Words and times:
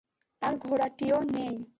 তার 0.41 0.53
ঘোড়াটিও 0.57 1.19
নেই। 1.23 1.65